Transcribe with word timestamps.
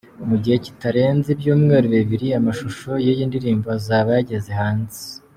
Mu 0.27 0.35
gihe 0.43 0.57
kitarenze 0.65 1.27
ibyumweru 1.35 1.87
bibiri, 1.95 2.27
amashusho 2.39 2.89
y’iyi 3.03 3.23
ndirimbo 3.29 3.67
azaba 3.77 4.09
yageze 4.17 4.51
hanze. 4.61 4.99